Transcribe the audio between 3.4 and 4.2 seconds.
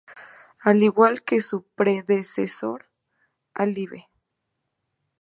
"Alive!